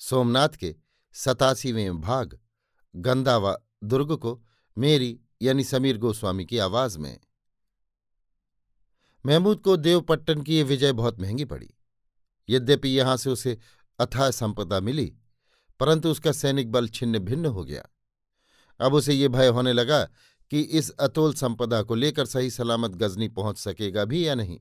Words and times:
सोमनाथ 0.00 0.48
के 0.48 0.74
सतासीवें 1.12 2.00
भाग 2.00 2.38
गंदावा 2.94 3.56
दुर्ग 3.84 4.16
को 4.16 4.40
मेरी 4.76 5.20
यानी 5.42 5.64
समीर 5.64 5.98
गोस्वामी 5.98 6.44
की 6.44 6.58
आवाज़ 6.58 6.98
में। 6.98 7.18
महमूद 9.24 9.60
को 9.60 9.76
देवपट्टन 9.76 10.42
की 10.42 10.56
ये 10.56 10.62
विजय 10.62 10.92
बहुत 10.92 11.20
महँगी 11.20 11.44
पड़ी। 11.44 11.70
यद्यपि 12.48 12.88
यहाँ 12.88 13.16
से 13.16 13.30
उसे 13.30 13.58
अथाह 13.98 14.30
संपदा 14.30 14.80
मिली, 14.80 15.12
परंतु 15.80 16.10
उसका 16.10 16.32
सैनिक 16.32 16.70
बल 16.72 16.88
छिन्न 16.88 17.18
भिन्न 17.18 17.46
हो 17.46 17.64
गया। 17.64 17.82
अब 18.80 18.94
उसे 18.94 19.14
ये 19.14 19.28
भय 19.28 19.46
होने 19.46 19.72
लगा 19.72 20.04
कि 20.50 20.60
इस 20.60 20.90
अतोल 20.90 21.34
संपदा 21.34 21.82
को 21.82 21.94
लेकर 21.94 22.26
सही 22.26 22.50
सलामत 22.50 22.90
गजनी 22.90 23.28
पहुँच 23.28 23.58
सकेगा 23.58 24.04
भी 24.04 24.26
या 24.26 24.34
नहीं। 24.34 24.58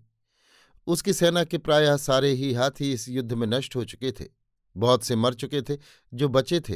उसकी 0.87 1.13
सेना 1.13 1.43
के 1.43 1.57
प्रायः 1.57 1.97
सारे 1.97 2.31
ही 2.31 2.53
हाथी 2.53 2.91
इस 2.93 3.09
युद्ध 3.09 3.33
में 3.33 3.47
नष्ट 3.47 3.75
हो 3.75 3.85
चुके 3.85 4.11
थे। 4.11 4.38
बहुत 4.75 5.03
से 5.03 5.15
मर 5.15 5.33
चुके 5.33 5.61
थे, 5.61 5.77
जो 6.13 6.29
बचे 6.29 6.59
थे 6.59 6.75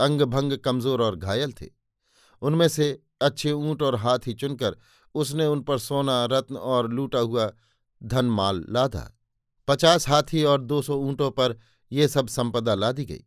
अंग 0.00 0.22
भंग 0.22 0.56
कमज़ोर 0.58 1.02
और 1.02 1.16
घायल 1.16 1.52
थे। 1.52 1.66
उनमें 2.42 2.68
से 2.68 2.98
अच्छे 3.22 3.52
ऊँट 3.52 3.82
और 3.82 3.94
हाथी 3.96 4.34
चुनकर 4.34 4.76
उसने 5.14 5.46
उन 5.46 5.60
पर 5.60 5.78
सोना, 5.78 6.24
रत्न 6.24 6.56
और 6.56 6.90
लूटा 6.92 7.18
हुआ 7.18 7.50
धन 8.00 8.24
माल 8.26 8.64
लादा। 8.68 9.10
पचास 9.68 10.08
हाथी 10.08 10.42
और 10.44 10.60
दो 10.62 10.80
सौ 10.82 10.96
ऊंटों 10.98 11.30
पर 11.30 11.58
ये 11.92 12.08
सब 12.08 12.28
संपदा 12.28 12.74
लादी 12.74 13.04
गई। 13.04 13.24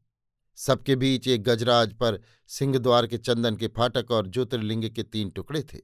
सबके 0.57 0.95
बीच 0.95 1.27
एक 1.27 1.43
गजराज 1.43 1.93
पर 1.93 2.19
सिंहद्वार 2.49 3.07
के 3.07 3.17
चंदन 3.17 3.55
के 3.55 3.67
फाटक 3.67 4.11
और 4.11 4.27
ज्योतिर्लिंग 4.27 4.89
के 4.89 5.03
तीन 5.03 5.29
टुकड़े 5.29 5.61
थे। 5.63 5.79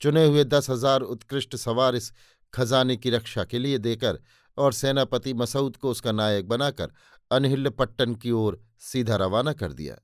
चुने 0.00 0.24
हुए 0.26 0.44
दस 0.44 0.70
हज़ार 0.70 1.00
उत्कृष्ट 1.02 1.56
सवार 1.56 1.94
इस 1.94 2.12
खजाने 2.52 2.96
की 2.96 3.10
रक्षा 3.10 3.44
के 3.44 3.58
लिए 3.58 3.78
देकर 3.78 4.18
और 4.58 4.72
सेनापति 4.72 5.34
मसऊद 5.34 5.76
को 5.76 5.90
उसका 5.90 6.12
नायक 6.12 6.48
बनाकर 6.48 6.92
अनहिल्ल 7.30 7.70
पट्टन 7.70 8.14
की 8.14 8.30
ओर 8.30 8.64
सीधा 8.78 9.16
रवाना 9.16 9.52
कर 9.52 9.72
दिया। 9.72 9.96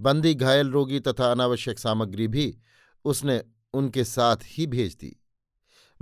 बंदी, 0.00 0.34
घायल 0.34 0.68
रोगी 0.68 1.00
तथा 1.00 1.30
अनावश्यक 1.30 1.78
सामग्री 1.78 2.28
भी 2.28 2.58
उसने 3.04 3.42
उनके 3.74 4.04
साथ 4.04 4.36
ही 4.44 4.66
भेज 4.66 4.94
दी। 4.94 5.20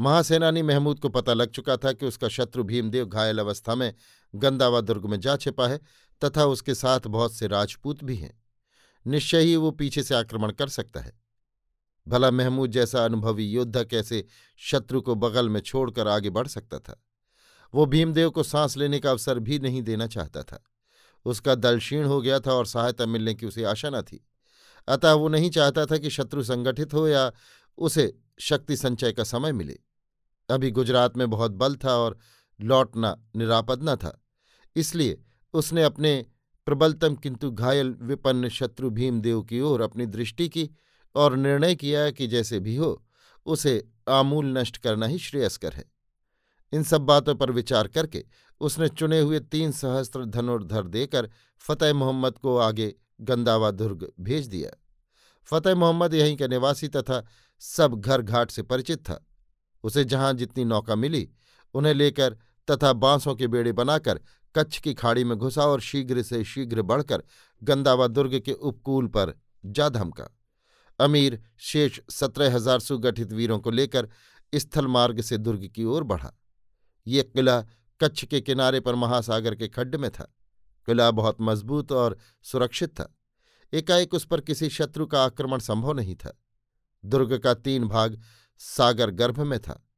महासेनानी 0.00 0.62
महमूद 0.62 0.98
को 0.98 1.08
पता 1.08 1.34
लग 1.34 1.50
चुका 1.50 1.76
था 1.76 1.92
कि 1.92 2.06
उसका 2.06 2.28
शत्रु 2.28 2.64
भीमदेव 2.64 3.06
घायल 3.06 3.38
अवस्था 3.38 3.74
में 3.74 3.94
गंदावा 4.34 4.80
दुर्ग 4.80 5.06
में 5.06 5.20
जा 5.20 5.36
छिपा 5.36 5.68
है 5.68 5.80
तथा 6.24 6.44
उसके 6.44 6.74
साथ 6.74 7.00
बहुत 7.00 7.34
से 7.34 7.46
राजपूत 7.46 8.04
भी 8.04 8.16
हैं। 8.16 8.42
निश्चय 9.06 9.38
ही 9.38 9.56
वो 9.56 9.70
पीछे 9.70 10.02
से 10.02 10.14
आक्रमण 10.14 10.52
कर 10.52 10.68
सकता 10.68 11.00
है। 11.00 11.20
भला 12.08 12.30
महमूद 12.30 12.70
जैसा 12.70 13.04
अनुभवी 13.04 13.44
योद्धा 13.44 13.82
कैसे 13.84 14.26
शत्रु 14.56 15.00
को 15.00 15.14
बगल 15.14 15.48
में 15.48 15.60
छोड़कर 15.60 16.08
आगे 16.08 16.30
बढ़ 16.30 16.46
सकता 16.46 16.78
था? 16.78 17.04
वो 17.74 17.86
भीमदेव 17.86 18.30
को 18.30 18.42
सांस 18.42 18.76
लेने 18.76 18.98
का 18.98 19.10
अवसर 19.10 19.38
भी 19.38 19.58
नहीं 19.58 19.82
देना 19.82 20.06
चाहता 20.06 20.42
था। 20.42 20.64
उसका 21.24 21.54
दल 21.54 21.78
क्षीण 21.78 22.04
हो 22.04 22.20
गया 22.20 22.40
था 22.40 22.52
और 22.52 22.66
सहायता 22.66 23.06
मिलने 23.06 23.34
की 23.34 23.46
उसे 23.46 23.64
आशा 23.64 23.90
न 23.90 24.02
थी। 24.02 24.26
अतः 24.88 25.12
वो 25.12 25.28
नहीं 25.28 25.50
चाहता 25.50 25.86
था 25.86 25.96
कि 25.96 26.10
शत्रु 26.10 26.42
संगठित 26.42 26.94
हो 26.94 27.08
या 27.08 27.32
उसे 27.78 28.18
शक्ति 28.38 28.76
संचय 28.76 29.12
का 29.12 29.24
समय 29.24 29.52
मिले। 29.52 29.78
अभी 30.50 30.70
गुजरात 30.70 31.16
में 31.16 31.30
बहुत 31.30 31.50
बल 31.50 31.76
था 31.76 31.96
और 31.96 32.18
लौटना 32.60 33.24
निरापद 33.36 33.82
न 33.82 33.96
था। 33.96 34.24
इसलिए 34.76 35.22
उसने 35.54 35.82
अपने 35.82 36.26
प्रबलतम 36.66 37.14
किंतु 37.14 37.50
घायल 37.50 37.96
विपन्न 38.00 38.48
शत्रु 38.48 38.90
भीमदेव 38.90 39.42
की 39.42 39.60
ओर 39.60 39.80
अपनी 39.80 40.06
दृष्टि 40.06 40.48
की 40.48 40.70
और 41.14 41.36
निर्णय 41.36 41.74
किया 41.74 42.10
कि 42.10 42.26
जैसे 42.26 42.60
भी 42.60 42.76
हो, 42.76 43.06
उसे 43.46 43.88
आमूल 44.08 44.58
नष्ट 44.58 44.76
करना 44.76 45.06
ही 45.06 45.18
श्रेयस्कर 45.18 45.72
है। 45.72 45.91
इन 46.72 46.82
सब 46.82 47.00
बातों 47.02 47.34
पर 47.34 47.50
विचार 47.50 47.88
करके 47.88 48.24
उसने 48.60 48.88
चुने 48.88 49.20
हुए 49.20 49.40
तीन 49.42 49.72
सहस्त्र 49.72 50.24
धनुर्धर 50.26 50.86
देकर 50.88 51.28
फतेह 51.64 51.92
मोहम्मद 51.94 52.38
को 52.38 52.56
आगे 52.58 52.94
गंदावा 53.20 53.70
दुर्ग 53.70 54.06
भेज 54.20 54.46
दिया। 54.46 54.70
फतेह 55.48 55.74
मोहम्मद 55.74 56.14
यहीं 56.14 56.36
का 56.36 56.46
निवासी 56.46 56.88
तथा 56.88 57.22
सब 57.62 58.00
घर 58.00 58.22
घाट 58.22 58.50
से 58.50 58.62
परिचित 58.62 58.98
था। 59.00 59.24
उसे 59.84 60.04
जहाँ 60.04 60.32
जितनी 60.34 60.64
नौका 60.64 60.94
मिली, 60.96 61.28
उन्हें 61.74 61.94
लेकर 61.94 62.36
तथा 62.68 62.92
बांसों 62.94 63.34
के 63.34 63.46
बेड़े 63.46 63.72
बनाकर 63.72 64.20
कच्छ 64.54 64.78
की 64.78 64.94
खाड़ी 64.94 65.24
में 65.24 65.36
घुसा 65.38 65.66
और 65.66 65.80
शीघ्र 65.80 66.22
से 66.22 66.42
शीघ्र 66.44 66.82
बढ़कर 66.82 67.22
गंदावा 67.62 68.06
दुर्ग 68.06 68.38
के 68.40 68.52
उपकूल 68.52 69.06
पर 69.06 69.34
जा 69.64 69.88
धमका। 69.88 70.28
अमीर 71.00 71.40
शेष 71.60 72.00
सत्रह 72.10 72.54
हज़ार 72.54 72.80
सुगठित 72.80 73.32
वीरों 73.32 73.58
को 73.58 73.70
लेकर 73.70 74.08
स्थल 74.52 74.86
मार्ग 74.86 75.20
से 75.20 75.38
दुर्ग 75.38 75.66
की 75.74 75.84
ओर 75.84 76.04
बढ़ा। 76.04 76.32
ये 77.06 77.22
किला 77.22 77.60
कच्छ 78.00 78.24
के 78.24 78.40
किनारे 78.40 78.80
पर 78.80 78.94
महासागर 78.94 79.54
के 79.54 79.68
खड्ड 79.68 79.96
में 79.96 80.10
था। 80.10 80.34
किला 80.86 81.10
बहुत 81.10 81.36
मज़बूत 81.40 81.92
और 81.92 82.18
सुरक्षित 82.42 82.90
था। 82.90 83.18
एकाएक 83.72 84.14
उस 84.14 84.24
पर 84.24 84.40
किसी 84.40 84.68
शत्रु 84.68 85.06
का 85.06 85.24
आक्रमण 85.24 85.58
संभव 85.58 85.92
नहीं 85.92 86.14
था। 86.14 86.42
दुर्ग 87.04 87.38
का 87.38 87.54
तीन 87.54 87.88
भाग 87.88 88.20
सागर 88.58 89.10
गर्भ 89.10 89.40
में 89.40 89.60
था। 89.60 89.88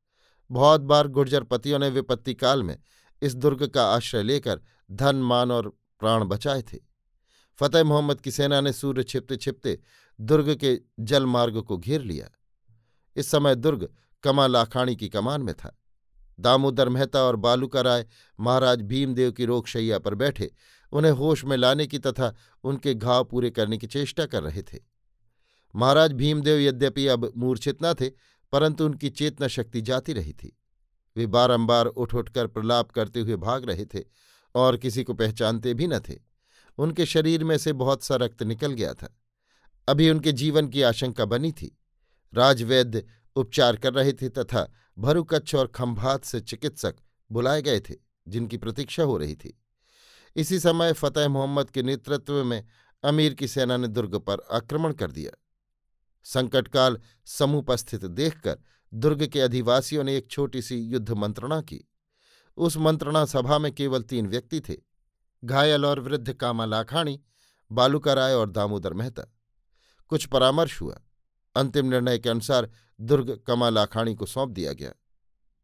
बहुत 0.50 0.80
बार 0.80 1.08
गुर्जरपतियों 1.08 1.78
ने 1.78 1.88
विपत्ति 1.88 2.34
काल 2.34 2.62
में 2.62 2.78
इस 3.22 3.34
दुर्ग 3.34 3.66
का 3.66 3.86
आश्रय 3.86 4.22
लेकर 4.22 4.60
धन, 4.90 5.16
मान 5.16 5.50
और 5.50 5.68
प्राण 6.00 6.24
बचाए 6.24 6.62
थे। 6.62 6.78
फतेह 7.60 7.84
मोहम्मद 7.84 8.20
की 8.20 8.30
सेना 8.30 8.60
ने 8.60 8.72
सूर्य 8.72 9.02
छिपते 9.02 9.36
छिपते 9.36 9.80
दुर्ग 10.20 10.54
के 10.54 10.80
जलमार्ग 11.00 11.62
को 11.62 11.78
घेर 11.78 12.00
लिया। 12.00 12.30
इस 13.16 13.30
समय 13.30 13.54
दुर्ग 13.54 13.94
कमा 14.22 14.46
लाखाणी 14.46 14.96
की 14.96 15.08
कमान 15.08 15.42
में 15.42 15.54
था। 15.54 15.78
दामोदर 16.40 16.88
मेहता 16.88 17.22
और 17.22 17.36
बालूका 17.36 17.80
राय 17.80 18.06
महाराज 18.40 18.82
भीमदेव 18.82 19.32
की 19.32 19.44
रोगशैया 19.44 19.98
पर 19.98 20.14
बैठे, 20.14 20.50
उन्हें 20.92 21.12
होश 21.12 21.44
में 21.44 21.56
लाने 21.56 21.86
की 21.86 21.98
तथा 21.98 22.34
उनके 22.64 22.94
घाव 22.94 23.24
पूरे 23.24 23.50
करने 23.50 23.78
की 23.78 23.86
चेष्टा 23.86 24.26
कर 24.26 24.42
रहे 24.42 24.62
थे। 24.62 24.78
महाराज 25.76 26.12
भीमदेव 26.12 26.58
यद्यपि 26.58 27.06
अब 27.06 27.32
मूर्छित 27.36 27.78
न 27.82 27.94
थे, 27.94 28.10
परंतु 28.52 28.84
उनकी 28.84 29.10
चेतना 29.10 29.48
शक्ति 29.48 29.80
जाती 29.80 30.12
रही 30.12 30.32
थी। 30.32 30.58
वे 31.16 31.26
बारंबार 31.26 31.86
उठ 31.86 32.14
उठकर 32.14 32.46
प्रलाप 32.46 32.90
करते 32.90 33.20
हुए 33.20 33.36
भाग 33.36 33.64
रहे 33.64 33.84
थे 33.84 34.04
और 34.54 34.76
किसी 34.76 35.04
को 35.04 35.14
पहचानते 35.14 35.74
भी 35.74 35.86
न 35.86 35.98
थे। 35.98 36.14
उनके 36.78 37.06
शरीर 37.06 37.44
में 37.44 37.58
से 37.58 37.72
बहुत 37.72 38.02
सा 38.02 38.16
रक्त 38.16 38.42
निकल 38.42 38.72
गया 38.72 38.94
था। 38.94 39.20
अभी 39.88 40.10
उनके 40.10 40.32
जीवन 40.32 40.68
की 40.68 40.82
आशंका 40.82 41.24
बनी 41.24 41.52
थी। 41.52 41.78
राजवैद्य 42.34 43.04
उपचार 43.36 43.76
कर 43.76 43.94
रहे 43.94 44.12
थे 44.12 44.28
तथा 44.28 44.72
भरुकच्छ 44.98 45.54
और 45.54 45.66
खंभात 45.66 46.24
से 46.24 46.40
चिकित्सक 46.40 46.96
बुलाए 47.30 47.62
गए 47.62 47.80
थे, 47.80 47.94
जिनकी 48.28 48.56
प्रतीक्षा 48.56 49.02
हो 49.02 49.16
रही 49.16 49.36
थी। 49.36 49.60
इसी 50.36 50.58
समय 50.60 50.92
फतेह 50.92 51.28
मोहम्मद 51.28 51.70
के 51.70 51.82
नेतृत्व 51.82 52.44
में 52.44 52.64
अमीर 53.04 53.34
की 53.34 53.48
सेना 53.48 53.76
ने 53.76 53.88
दुर्ग 53.88 54.16
पर 54.16 54.38
आक्रमण 54.52 54.92
कर 54.92 55.10
दिया। 55.10 55.40
संकटकाल 56.24 57.00
समुपस्थित 57.24 58.04
देखकर 58.04 58.58
दुर्ग 58.94 59.26
के 59.26 59.40
अधिवासियों 59.40 60.04
ने 60.04 60.16
एक 60.16 60.30
छोटी 60.30 60.62
सी 60.62 60.76
युद्ध 60.76 61.10
मंत्रणा 61.10 61.60
की। 61.60 61.88
उस 62.56 62.76
मंत्रणा 62.76 63.24
सभा 63.24 63.58
में 63.58 63.72
केवल 63.72 64.02
तीन 64.02 64.26
व्यक्ति 64.26 64.60
थे, 64.60 64.76
घायल 65.44 65.86
और 65.86 66.00
वृद्ध 66.00 66.32
कामा 66.32 66.64
लाखाणी, 66.64 67.20
बालूका 67.72 68.14
राय 68.14 68.34
और 68.34 68.50
दामोदर 68.50 68.92
मेहता। 68.92 69.22
कुछ 70.08 70.26
परामर्श 70.26 70.80
हुआ। 70.80 71.00
अंतिम 71.56 71.86
निर्णय 71.86 72.18
के 72.18 72.28
अनुसार 72.28 72.70
दुर्ग 73.00 73.40
कमा 73.46 73.68
लाखाणी 73.68 74.14
को 74.14 74.26
सौंप 74.26 74.50
दिया 74.50 74.72
गया। 74.72 74.92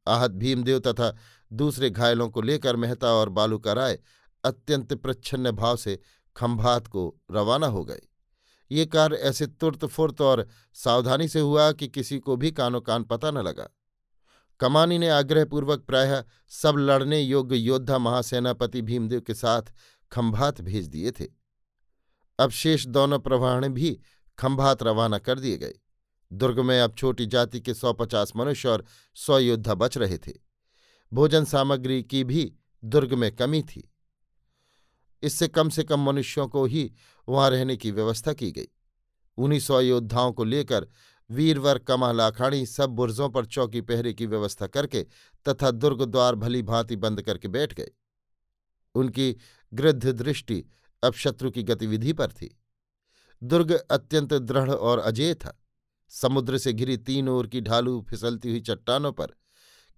आहत 0.06 0.31
भीमदेव 0.31 0.79
तथा 0.79 1.17
दूसरे 1.53 1.91
घायलों 1.91 2.29
को 2.31 2.43
लेकर 2.43 2.77
मेहता 2.77 3.12
और 3.12 3.29
बालूका 3.29 3.73
राय 3.73 3.99
अत्यंत 4.44 4.94
प्रच्छन्न 4.94 5.50
भाव 5.50 5.77
से 5.77 5.99
खंभात 6.37 6.87
को 6.87 7.21
रवाना 7.31 7.67
हो 7.67 7.85
गए। 7.85 8.00
ये 8.71 8.87
कार्य 8.87 9.17
ऐसे 9.17 9.47
तुर्त 9.47 9.85
फुर्त 9.85 10.21
और 10.21 10.47
सावधानी 10.75 11.29
से 11.29 11.41
हुआ 11.41 11.73
कि 11.73 11.88
किसी 11.88 12.19
को 12.19 12.37
भी 12.37 12.50
कानो 12.50 12.81
कान 12.81 13.03
पता 13.03 13.31
न 13.31 13.38
लगा। 13.38 13.69
कमानी 14.61 14.99
ने 14.99 15.09
आग्रहपूर्वक 15.09 15.81
प्रायः 15.81 16.25
सब 16.49 16.75
लड़ने 16.79 17.21
योग्य 17.21 17.56
योद्धा 17.56 17.99
महासेनापति 17.99 18.82
भीमदेव 18.82 19.21
के 19.21 19.35
साथ 19.35 19.62
खंभात 20.12 20.61
भेज 20.61 20.87
दिए 20.87 21.11
थे। 21.11 21.27
अब 22.38 22.50
शेष 22.50 22.87
दोनों 22.87 23.19
प्रवाहण 23.19 23.69
भी 23.69 24.00
खंभात 24.38 24.82
रवाना 24.82 25.19
कर 25.19 25.38
दिए 25.38 25.56
गए। 25.56 25.75
दुर्ग 26.32 26.61
में 26.61 26.81
अब 26.81 26.94
छोटी 26.94 27.27
जाति 27.27 27.61
के 27.61 27.75
सौ 27.75 27.93
पचास 27.93 28.32
मनुष्य 28.37 28.69
और 28.69 28.85
सौ 29.15 29.38
योद्धा 29.38 29.75
बच 29.75 29.99
रहे 29.99 30.19
थे। 30.19 30.32
भोजन 31.12 31.44
सामग्री 31.44 32.03
की 32.03 32.25
भी 32.25 32.53
दुर्ग 32.85 33.15
में 33.15 33.37
कमी 33.37 33.62
थी। 33.62 33.94
इससे 35.23 35.49
कम 35.49 35.69
से 35.69 35.82
कम 35.82 36.00
मनुष्यों 36.00 36.49
को 36.49 36.65
ही 36.65 36.93
वहाँ 37.29 37.50
रहने 37.50 37.77
की 37.77 37.91
व्यवस्था 37.91 38.32
की 38.32 38.53
गई। 38.53 38.69
उन्हीं 39.37 39.61
सौ 39.61 39.81
योद्धाओं 39.81 40.32
को 40.32 40.44
लेकर 40.44 40.87
वीरवर 41.31 41.79
कमा 41.79 42.12
लाखाड़ी 42.12 42.67
सब 42.67 42.91
बुर्जों 42.91 43.31
पर 43.31 43.47
चौकी 43.47 43.81
पहरे 43.81 44.12
की 44.12 44.27
व्यवस्था 44.27 44.67
करके 44.67 45.06
तथा 45.49 45.71
दुर्ग 45.71 46.05
द्वार 46.05 46.35
भली 46.35 46.62
भांति 46.62 46.97
बंद 46.97 47.23
करके 47.23 47.49
बैठ 47.49 47.75
गए। 47.75 47.91
उनकी 48.94 49.37
गृद्ध 49.75 50.06
दृष्टि 50.06 50.65
अब 51.03 51.12
शत्रु 51.12 51.50
की 51.50 51.62
गतिविधि 51.62 52.12
पर 52.12 52.32
थी। 52.32 52.61
दुर्ग 53.43 53.73
अत्यंत 53.73 54.35
दृढ़ 54.35 54.71
और 54.71 54.99
अजेय 54.99 55.35
था। 55.35 55.60
समुद्र 56.12 56.59
से 56.59 56.73
घिरी 56.73 56.97
तीन 56.99 57.29
ओर 57.29 57.47
की 57.47 57.61
ढालू 57.61 58.01
फिसलती 58.11 58.51
हुई 58.51 58.61
चट्टानों 58.61 59.12
पर 59.12 59.35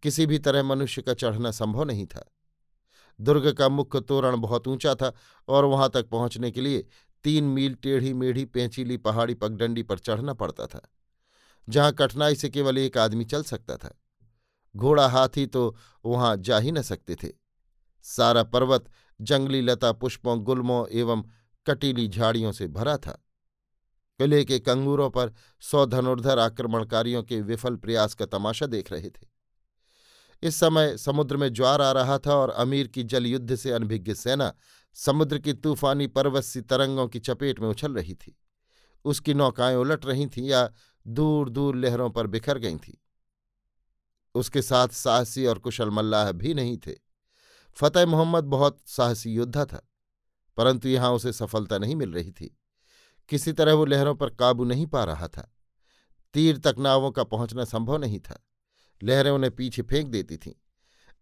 किसी 0.03 0.27
भी 0.27 0.39
तरह 0.39 0.63
मनुष्य 0.63 1.03
का 1.03 1.15
चढ़ना 1.15 1.51
संभव 1.51 1.85
नहीं 1.85 2.07
था। 2.07 2.25
दुर्ग 3.19 3.53
का 3.53 3.69
मुख्य 3.69 4.01
तोरण 4.01 4.37
बहुत 4.37 4.69
ऊँचा 4.69 4.95
था 4.95 5.13
और 5.49 5.65
वहाँ 5.65 5.91
तक 5.91 6.09
पहुँचने 6.09 6.51
के 6.51 6.61
लिए 6.61 6.85
तीन 7.25 7.45
मील 7.47 7.75
टेढ़ी 7.75 8.13
मेढ़ी 8.13 8.45
पेंचीली 8.45 8.97
पहाड़ी 8.97 9.35
पगडंडी 9.35 9.83
पर 9.83 9.99
चढ़ना 9.99 10.35
पड़ता 10.35 10.67
था, 10.67 10.81
जहाँ 11.69 11.93
कठिनाई 11.93 12.35
से 12.35 12.49
केवल 12.49 12.79
एक 12.79 12.99
आदमी 12.99 13.25
चल 13.25 13.43
सकता 13.45 13.77
था। 13.77 13.95
घोड़ा 14.75 15.07
हाथी 15.09 15.47
तो 15.47 15.75
वहाँ 16.05 16.37
जा 16.39 16.59
ही 16.59 16.73
न 16.73 16.83
सकते 16.83 17.17
थे। 17.17 17.29
सारा 18.05 18.43
पर्वत 18.45 18.85
जंगली 19.21 19.61
लता, 19.61 19.93
पुष्पों, 19.93 20.39
गुलमों 20.41 20.87
एवं 20.91 21.23
कटीली 21.67 22.09
झाड़ियों 22.09 22.53
से 22.53 22.67
भरा 22.69 22.97
था। 22.97 23.19
किले 24.23 24.45
के 24.45 24.59
कंगूरों 24.59 25.11
पर 25.11 25.33
सौ 25.61 25.87
धनुर्धर 25.87 26.39
आक्रमणकारियों 26.39 27.23
के 27.23 27.41
विफल 27.41 27.77
प्रयास 27.77 28.15
का 28.15 28.27
तमाशा 28.27 28.67
देख 28.67 28.93
रहे 28.93 29.11
थे। 29.11 29.27
इस 30.43 30.57
समय 30.57 30.97
समुद्र 30.97 31.37
में 31.37 31.53
ज्वार 31.53 31.83
आ 31.83 31.93
रहा 31.93 32.19
था 32.19 32.35
और 32.35 32.51
अमीर 32.51 32.87
की 32.87 33.03
जलयुद्ध 33.03 33.57
से 33.57 33.71
अनभिज्ञ 33.71 34.15
सेना 34.15 34.53
समुद्र 34.97 35.39
की 35.39 35.53
तूफानी 35.53 36.07
पर्वत 36.07 36.45
तरंगों 36.71 37.09
की 37.09 37.19
चपेट 37.19 37.61
में 37.61 37.69
उछल 37.69 37.95
रही 37.95 38.15
थी। 38.15 38.39
उसकी 39.05 39.35
नौकाएँ 39.35 39.77
उलट 39.77 40.07
रही 40.07 40.27
थीं 40.27 40.49
या 40.49 40.71
दूर 41.07 41.51
दूर 41.51 41.77
लहरों 41.77 42.11
पर 42.11 42.27
बिखर 42.27 42.59
गई 42.59 42.77
थीं। 42.77 42.95
उसके 44.35 44.63
साथ 44.63 44.89
साहसी 44.89 45.47
और 45.47 45.59
कुशल 45.59 45.91
मल्लाह 45.91 46.33
भी 46.33 46.55
नहीं 46.55 46.79
थे। 46.79 46.95
फतेह 47.77 48.07
मोहम्मद 48.07 48.45
बहुत 48.45 48.81
साहसी 48.87 49.35
योद्धा 49.35 49.65
था, 49.65 49.89
परंतु 50.57 50.89
यहाँ 50.89 51.13
उसे 51.13 51.33
सफलता 51.33 51.79
नहीं 51.79 51.97
मिल 51.97 52.13
रही 52.13 52.31
थी। 52.31 52.59
किसी 53.29 53.53
तरह 53.53 53.73
वो 53.73 53.85
लहरों 53.85 54.15
पर 54.15 54.31
काबू 54.31 54.65
नहीं 54.65 54.87
पा 54.87 55.05
रहा 55.05 55.29
था। 55.29 55.55
तीर 56.35 56.59
तक 56.59 56.75
नावों 56.79 57.11
का 57.11 57.25
पहुँचना 57.25 57.65
संभव 57.65 57.97
नहीं 57.97 58.21
था। 58.21 58.47
लहरें 59.03 59.31
उन्हें 59.31 59.57
पीछे 59.57 59.83
फेंक 59.83 60.09
देती 60.09 60.37
थीं। 60.37 60.53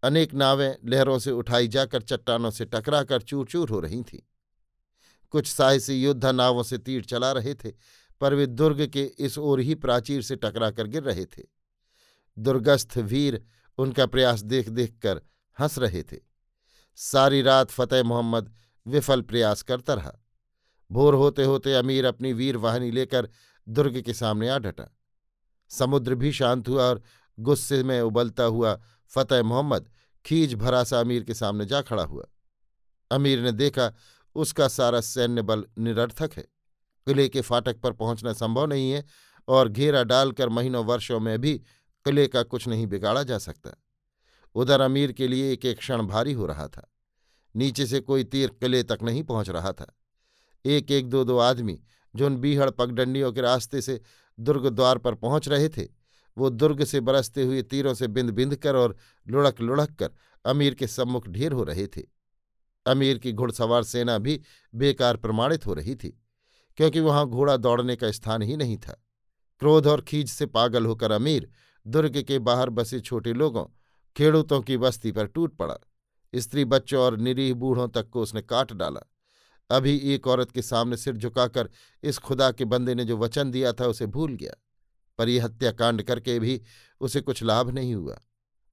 अनेक 0.03 0.33
नावें 0.33 0.75
लहरों 0.85 1.19
से 1.19 1.31
उठाई 1.31 1.67
जाकर 1.67 2.01
चट्टानों 2.01 2.51
से 2.51 2.65
टकराकर 2.65 3.21
चूर 3.21 3.45
चूर 3.45 3.69
हो 3.69 3.79
रही 3.79 4.03
थीं। 4.03 4.19
कुछ 5.29 5.47
साहसी 5.47 6.03
योद्धा 6.03 6.31
नावों 6.31 6.63
से 6.63 6.77
तीर 6.77 7.03
चला 7.03 7.31
रहे 7.31 7.53
थे, 7.53 7.71
पर 8.21 8.33
वे 8.33 8.45
दुर्ग 8.45 8.87
के 8.87 9.03
इस 9.03 9.37
ओर 9.37 9.59
ही 9.59 9.75
प्राचीर 9.75 10.21
से 10.21 10.35
टकरा 10.35 10.71
कर 10.71 10.87
गिर 10.87 11.03
रहे 11.03 11.25
थे। 11.25 11.43
दुर्गस्थ 12.39 12.97
वीर 12.97 13.45
उनका 13.77 14.05
प्रयास 14.05 14.41
देख 14.41 14.69
देख 14.69 14.99
कर 15.01 15.21
हंस 15.59 15.77
रहे 15.77 16.03
थे। 16.03 16.17
सारी 16.95 17.41
रात 17.41 17.69
फतेह 17.69 18.03
मोहम्मद 18.03 18.55
विफल 18.87 19.21
प्रयास 19.21 19.61
करता 19.61 19.93
रहा। 19.93 20.20
भोर 20.91 21.13
होते 21.13 21.43
होते 21.43 21.73
अमीर 21.73 22.05
अपनी 22.05 22.33
वीर 22.33 22.57
वाहिनी 22.57 22.91
लेकर 22.91 23.29
दुर्ग 23.67 24.01
के 24.01 24.13
सामने 24.13 24.49
आ 24.49 24.57
डटा। 24.59 24.97
समुद्र 25.69 26.15
भी 26.15 26.31
शांत 26.31 26.69
हुआ 26.69 26.83
और 26.83 27.01
गुस्से 27.39 27.83
में 27.83 28.01
उबलता 28.01 28.43
हुआ 28.43 28.79
फतेह 29.07 29.43
मोहम्मद 29.43 29.89
खीज 30.25 30.53
भरा 30.53 30.83
सा 30.83 30.99
अमीर 30.99 31.23
के 31.23 31.33
सामने 31.33 31.65
जा 31.65 31.81
खड़ा 31.81 32.03
हुआ। 32.03 32.25
अमीर 33.11 33.41
ने 33.41 33.51
देखा, 33.51 33.93
उसका 34.35 34.67
सारा 34.67 35.01
सैन्य 35.01 35.41
बल 35.41 35.65
निरर्थक 35.79 36.33
है। 36.33 36.43
किले 37.07 37.29
के 37.29 37.41
फाटक 37.41 37.79
पर 37.79 37.93
पहुँचना 37.93 38.33
संभव 38.33 38.65
नहीं 38.65 38.91
है 38.91 39.05
और 39.47 39.69
घेरा 39.69 40.03
डालकर 40.03 40.49
महीनों 40.49 40.85
वर्षों 40.85 41.19
में 41.19 41.41
भी 41.41 41.57
किले 42.05 42.27
का 42.27 42.43
कुछ 42.43 42.67
नहीं 42.67 42.87
बिगाड़ा 42.87 43.23
जा 43.23 43.37
सकता। 43.37 43.71
उधर 44.55 44.81
अमीर 44.81 45.11
के 45.11 45.27
लिए 45.27 45.53
एक 45.53 45.65
एक 45.65 45.77
क्षण 45.77 46.01
भारी 46.01 46.33
हो 46.33 46.45
रहा 46.45 46.67
था। 46.67 46.93
नीचे 47.55 47.85
से 47.85 47.99
कोई 47.99 48.23
तीर 48.23 48.49
किले 48.49 48.83
तक 48.83 48.99
नहीं 49.03 49.23
पहुँच 49.23 49.49
रहा 49.49 49.71
था। 49.71 49.97
एक 50.65 50.91
एक 50.91 51.09
दो 51.09 51.23
दो 51.23 51.37
आदमी 51.39 51.79
जो 52.13 52.25
उन 52.25 52.37
बीहड़ 52.37 52.69
पगडंडियों 52.69 53.31
के 53.33 53.41
रास्ते 53.41 53.81
से 53.81 53.99
दुर्ग 54.37 54.67
द्वार 54.69 54.97
पर 54.97 55.15
पहुँच 55.15 55.47
रहे 55.47 55.69
थे। 55.69 55.87
वो 56.37 56.49
दुर्ग 56.49 56.83
से 56.83 56.99
बरसते 56.99 57.43
हुए 57.43 57.61
तीरों 57.63 57.93
से 57.93 58.07
बिंद 58.07 58.29
बिंद 58.29 58.55
कर 58.55 58.75
और 58.75 58.95
लुढ़क 59.27 59.61
लुढ़क 59.61 59.95
कर 59.95 60.11
अमीर 60.45 60.73
के 60.73 60.87
सम्मुख 60.87 61.27
ढेर 61.27 61.51
हो 61.51 61.63
रहे 61.63 61.87
थे। 61.87 62.01
अमीर 62.85 63.17
की 63.17 63.31
घुड़सवार 63.33 63.83
सेना 63.83 64.17
भी 64.17 64.39
बेकार 64.73 65.17
प्रमाणित 65.17 65.65
हो 65.65 65.73
रही 65.73 65.95
थी, 65.95 66.09
क्योंकि 66.77 66.99
वहाँ 66.99 67.27
घोड़ा 67.27 67.57
दौड़ने 67.57 67.95
का 67.95 68.11
स्थान 68.11 68.41
ही 68.41 68.57
नहीं 68.57 68.77
था। 68.77 69.01
क्रोध 69.61 69.87
और 69.87 70.01
खींच 70.01 70.29
से 70.29 70.45
पागल 70.45 70.85
होकर 70.85 71.11
अमीर 71.11 71.49
दुर्ग 71.85 72.21
के 72.21 72.39
बाहर 72.39 72.69
बसे 72.69 72.99
छोटे 72.99 73.33
लोगों, 73.33 73.65
खेड़ूतों 74.15 74.61
की 74.61 74.77
बस्ती 74.77 75.11
पर 75.11 75.25
टूट 75.25 75.55
पड़ा। 75.57 75.77
स्त्री 76.33 76.65
बच्चों 76.65 77.01
और 77.01 77.17
निरीह 77.17 77.53
बूढ़ों 77.53 77.87
तक 77.87 78.09
को 78.09 78.21
उसने 78.21 78.41
काट 78.41 78.73
डाला। 78.73 79.01
अभी 79.71 79.97
एक 80.13 80.27
औरत 80.27 80.51
के 80.51 80.61
सामने 80.61 80.97
सिर 80.97 81.17
झुकाकर 81.17 81.69
इस 82.03 82.17
खुदा 82.17 82.51
के 82.51 82.65
बंदे 82.65 82.95
ने 82.95 83.05
जो 83.05 83.17
वचन 83.17 83.51
दिया 83.51 83.73
था 83.73 83.87
उसे 83.87 84.05
भूल 84.05 84.35
गया, 84.35 84.53
पर 85.19 85.29
यह 85.29 85.45
हत्याकांड 85.45 86.01
करके 86.03 86.39
भी 86.39 86.61
उसे 87.01 87.21
कुछ 87.21 87.43
लाभ 87.43 87.69
नहीं 87.69 87.95
हुआ। 87.95 88.19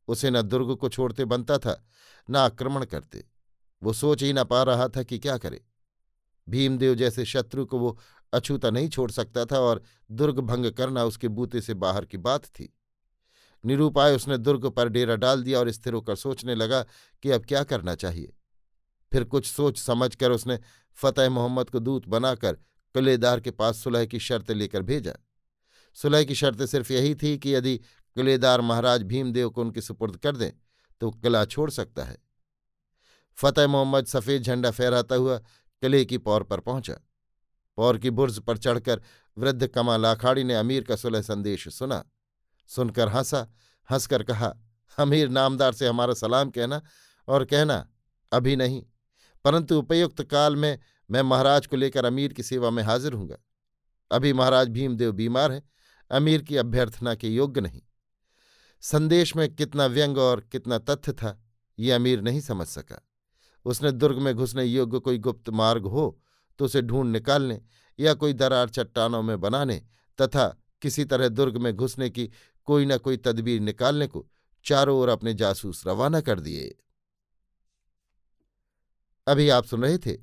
उसे 0.08 0.30
न 0.30 0.42
दुर्ग 0.42 0.74
को 0.76 0.88
छोड़ते 0.88 1.24
बनता 1.24 1.58
था, 1.58 1.84
न 2.30 2.36
आक्रमण 2.36 2.84
करते। 2.84 3.24
वो 3.82 3.92
सोच 3.92 4.22
ही 4.22 4.32
ना 4.32 4.44
पा 4.44 4.62
रहा 4.62 4.88
था 4.88 5.02
कि 5.02 5.18
क्या 5.18 5.36
करे। 5.38 5.64
भीमदेव 6.48 6.94
जैसे 6.94 7.24
शत्रु 7.24 7.64
को 7.66 7.78
वो 7.78 7.98
अछूता 8.32 8.70
नहीं 8.70 8.88
छोड़ 8.88 9.10
सकता 9.10 9.44
था 9.44 9.60
और 9.60 9.82
दुर्ग 10.10 10.38
भंग 10.38 10.70
करना 10.72 11.04
उसके 11.04 11.28
बूते 11.28 11.60
से 11.60 11.74
बाहर 11.74 12.04
की 12.04 12.18
बात 12.18 12.46
थी। 12.46 12.72
निरूपाय 13.64 14.14
उसने 14.16 14.38
दुर्ग 14.38 14.66
पर 14.66 14.88
डेरा 14.88 15.16
डाल 15.16 15.42
दिया 15.42 15.58
और 15.58 15.70
स्थिर 15.70 15.92
होकर 15.92 16.16
सोचने 16.16 16.54
लगा 16.54 16.82
कि 17.22 17.30
अब 17.30 17.44
क्या 17.44 17.62
करना 17.64 17.94
चाहिए। 17.94 18.34
फिर 19.12 19.24
कुछ 19.24 19.46
सोच 19.46 19.78
समझकर 19.78 20.30
उसने 20.30 20.58
फतेह 20.96 21.28
मोहम्मद 21.30 21.70
को 21.70 21.78
दूत 21.78 22.08
बनाकर 22.08 22.52
किलेदार 22.94 23.40
के 23.40 23.50
पास 23.50 23.76
सुलह 23.76 24.06
की 24.06 24.18
शर्त 24.18 24.50
लेकर 24.50 24.82
भेजा। 24.82 25.12
सुलह 25.96 26.24
की 26.24 26.34
शर्त 26.34 26.64
सिर्फ़ 26.64 26.92
यही 26.92 27.14
थी 27.14 27.36
कि 27.38 27.54
यदि 27.54 27.76
किलेदार 28.16 28.60
महाराज 28.60 29.02
भीमदेव 29.02 29.50
को 29.50 29.60
उनके 29.60 29.80
सुपुर्द 29.80 30.16
कर 30.16 30.36
दें 30.36 30.50
तो 31.00 31.10
किला 31.10 31.44
छोड़ 31.44 31.70
सकता 31.70 32.04
है। 32.04 32.16
फतेह 33.38 33.66
मोहम्मद 33.66 34.06
सफ़ेद 34.06 34.42
झंडा 34.42 34.70
फहराता 34.70 35.14
हुआ 35.14 35.38
किले 35.82 36.04
की 36.04 36.18
पौर 36.18 36.42
पर 36.42 36.60
पहुँचा। 36.60 36.94
पौर 37.78 37.98
की 37.98 38.10
बुर्ज 38.10 38.38
पर 38.38 38.56
चढ़कर 38.56 39.02
वृद्ध 39.36 39.66
कमा 39.66 39.96
लाखाड़ी 39.96 40.44
ने 40.44 40.54
अमीर 40.54 40.84
का 40.84 40.96
सुलह 40.96 41.22
संदेश 41.22 41.68
सुना। 41.68 42.04
सुनकर 42.70 43.08
हंसा, 43.08 43.46
हंसकर 43.88 44.22
कहा, 44.22 44.54
अमीर 44.98 45.28
नामदार 45.28 45.72
से 45.72 45.86
हमारा 45.86 46.14
सलाम 46.14 46.50
कहना 46.50 46.82
और 47.28 47.44
कहना 47.44 47.86
अभी 48.32 48.56
नहीं। 48.56 48.82
परंतु 49.48 49.78
उपयुक्त 49.78 50.22
काल 50.22 50.56
में 50.56 50.78
मैं 51.10 51.20
महाराज 51.22 51.66
को 51.66 51.76
लेकर 51.76 52.04
अमीर 52.04 52.32
की 52.32 52.42
सेवा 52.42 52.70
में 52.70 52.82
हाजिर 52.82 53.12
हूँगा। 53.12 53.36
अभी 54.10 54.32
महाराज 54.32 54.68
भीमदेव 54.68 55.12
बीमार 55.12 55.52
हैं, 55.52 55.62
अमीर 56.10 56.42
की 56.42 56.56
अभ्यर्थना 56.56 57.14
के 57.14 57.28
योग्य 57.28 57.60
नहीं। 57.60 57.80
संदेश 58.82 59.36
में 59.36 59.54
कितना 59.54 59.86
व्यंग 59.86 60.18
और 60.18 60.40
कितना 60.52 60.78
तथ्य 60.78 61.12
था, 61.12 61.42
ये 61.78 61.92
अमीर 61.92 62.20
नहीं 62.20 62.40
समझ 62.40 62.66
सका। 62.66 63.00
उसने 63.66 63.92
दुर्ग 63.92 64.18
में 64.18 64.34
घुसने 64.34 64.64
योग्य 64.64 64.98
कोई 64.98 65.18
गुप्त 65.18 65.48
मार्ग 65.50 65.86
हो 65.86 66.20
तो 66.58 66.64
उसे 66.64 66.82
ढूंढ 66.82 67.12
निकालने 67.12 67.60
या 67.98 68.14
कोई 68.14 68.32
दरार 68.32 68.68
चट्टानों 68.68 69.22
में 69.22 69.40
बनाने 69.40 69.76
तथा 70.18 70.46
किसी 70.82 71.04
तरह 71.04 71.28
दुर्ग 71.28 71.56
में 71.56 71.72
घुसने 71.76 72.10
की 72.10 72.30
कोई 72.64 72.86
न 72.86 72.98
कोई 72.98 73.16
तदबीर 73.16 73.60
निकालने 73.60 74.06
को 74.06 74.26
चारों 74.64 74.98
ओर 74.98 75.08
अपने 75.08 75.34
जासूस 75.34 75.86
रवाना 75.86 76.20
कर 76.20 76.40
दिए। 76.40 76.74
अभी 79.28 79.48
आप 79.48 79.64
सुन 79.64 79.82
रहे 79.82 79.98
थे 79.98 80.16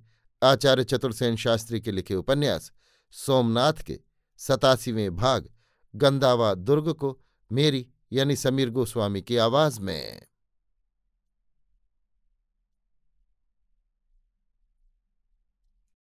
आचार्य 0.43 0.83
चतुर्सेन 0.83 1.35
शास्त्री 1.35 1.81
के 1.81 1.91
लिखे 1.91 2.15
उपन्यास, 2.15 2.71
सोमनाथ 3.11 3.73
के 3.73 3.99
सतासीवें 4.37 5.15
भाग 5.15 5.49
गंदावा 5.95 6.53
दुर्ग 6.53 6.93
को 6.93 7.21
मेरी 7.51 7.87
यानी 8.11 8.35
समीर 8.35 8.69
गोस्वामी 8.69 9.21
की 9.21 9.37
आवाज़ 9.37 9.81
में। 9.81 10.21